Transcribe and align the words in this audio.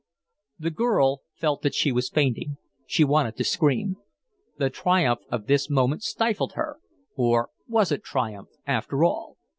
The 0.57 0.71
girl 0.71 1.21
felt 1.35 1.61
that 1.61 1.75
she 1.75 1.91
was 1.91 2.09
fainting. 2.09 2.57
She 2.87 3.03
wanted 3.03 3.37
to 3.37 3.43
scream. 3.43 3.97
The 4.57 4.71
triumph 4.71 5.19
of 5.29 5.45
this 5.45 5.69
moment 5.69 6.01
stifled 6.01 6.53
her 6.53 6.79
or 7.15 7.49
was 7.67 7.91
it 7.91 8.03
triumph, 8.03 8.49
after 8.65 9.03
all? 9.03 9.37